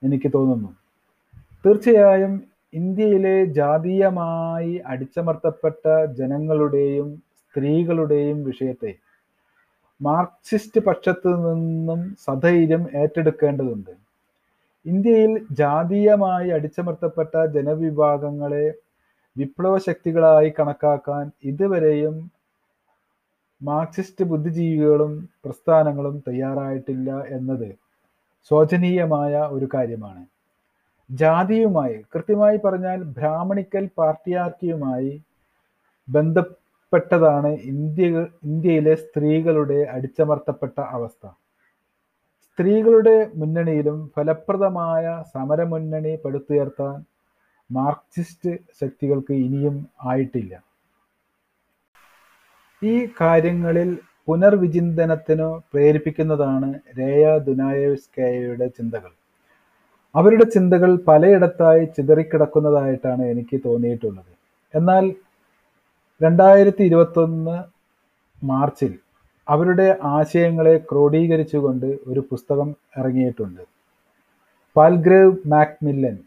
[0.03, 0.71] എനിക്ക് തോന്നുന്നു.
[1.65, 8.93] തീർച്ചയായും ഇന്ത്യയിലെ ജാതീയമായി അടിച്ചമർത്തപ്പെട്ട ജനങ്ങളുടെയും സ്ത്രീകളുടെയും വിഷയത്തെ
[10.01, 13.91] മാർക്സിസ്റ്റ് പക്ഷത്തു നിന്നും സധൈര്യം ഏറ്റെടുക്കേണ്ടതുണ്ട്.
[14.85, 18.65] ഇന്ത്യയിൽ ജാതീയമായി അടിച്ചമർത്തപ്പെട്ട ജനവിഭാഗങ്ങളെ
[19.35, 22.15] വിപ്ലവ ശക്തികളായി കണക്കാക്കാൻ ഇതുവരെയും
[23.61, 25.11] മാർക്സിസ്റ്റ് ബുദ്ധിജീവികളും
[25.45, 27.69] പ്രസ്ഥാനങ്ങളും തയ്യാറായിട്ടില്ല എന്നത്
[28.51, 30.23] ശോചനീയമായ ഒരു കാര്യമാണ്.
[31.09, 35.13] ജാതിയുമായി കൃത്യമായി പറഞ്ഞാൽ ബ്രാഹ്മണിക്കൽ പാർട്ടിയാർക്കിയുമായി
[36.07, 38.05] ബന്ധപ്പെട്ടതാണ് ഇന്ത്യ
[38.49, 41.23] ഇന്ത്യയിലെ സ്ത്രീകളുടെ അടിച്ചമർത്തപ്പെട്ട അവസ്ഥ.
[42.45, 46.97] സ്ത്രീകളുടെ മുന്നണിയിലും ഫലപ്രദമായ സമരമുന്നണി പടുത്തുയർത്താൻ
[47.77, 50.53] മാർക്സിസ്റ്റ് ശക്തികൾക്ക് ഇനിയും ആയിട്ടില്ല.
[52.81, 53.89] ഈ കാര്യങ്ങളിൽ
[54.27, 59.11] പുനർവിചിന്തനത്തിനു പ്രേരിപ്പിക്കുന്നതാണ് രേയ ദുനായേവ്സ്കയുടെ ചിന്തകൾ.
[60.15, 64.33] അവരുടെ ചിന്തകൾ പലയിടത്തായി ചിതറിക്കിടക്കുന്നതായിട്ടാണ് എനിക്ക് തോന്നിയിട്ടുള്ളത്.
[64.75, 65.05] എന്നാൽ
[66.21, 67.55] രണ്ടായിരത്തി ഇരുപത്തൊന്ന്
[68.45, 68.93] മാർച്ചിൽ
[69.47, 73.61] അവരുടെ ആശയങ്ങളെ ക്രോഡീകരിച്ചുകൊണ്ട് ഒരു പുസ്തകം ഇറങ്ങിയിട്ടുണ്ട്.
[74.75, 76.17] Palgrave Macmillan.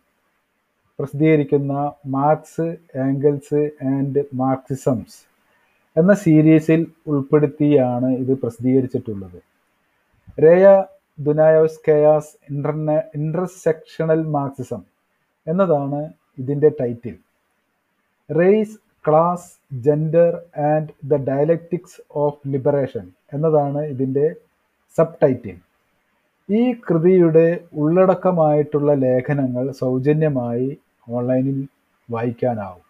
[0.98, 1.72] പ്രസിദ്ധീകരിക്കുന്ന
[2.06, 2.66] മാർക്സ്
[3.04, 5.16] ആംഗിൾസ് ആൻഡ് മാർക്സിസംസ്
[5.96, 9.38] എന്ന സീരീസിൽ ഉൾപ്പെടുത്തിയാണ് ഇത് പ്രസിദ്ധീകരിച്ചിട്ടുള്ളത്.
[10.38, 10.64] രേയ
[11.18, 14.82] ദുനായോസ്കയാസ് ഇന്റർന ഇന്റർസെക്ഷണൽ മാർക്സിസം
[15.46, 16.00] എന്നതാണ്
[16.38, 17.14] ഇതിന്റെ title.
[18.30, 18.76] Race
[19.08, 19.50] class
[19.84, 20.32] gender
[20.70, 24.26] and the dialectics of liberation എന്നതാണ് ഇതിന്റെ
[24.98, 25.56] സബ് ടൈറ്റിൽ
[26.48, 30.68] ഈ കൃതിയുടെ ഉള്ളടക്കമായിട്ടുള്ള ലേഖനങ്ങൾ സൗജന്യമായി
[31.08, 31.68] ഓൺലൈനിൽ
[32.10, 32.86] വായിക്കാനാവും.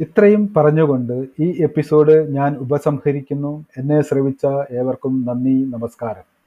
[0.00, 3.64] ഇത്രയും പറഞ്ഞുകൊണ്ട് ഈ എപ്പിസോഡ് ഞാൻ ഉപസംഹരിക്കുന്നു.
[3.76, 6.39] എന്നെ ശ്രവിച്ച ഏവർക്കും നന്ദി നമസ്കാരം.